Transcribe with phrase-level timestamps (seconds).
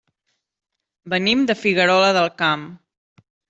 [1.15, 2.69] Venim de Figuerola del Camp.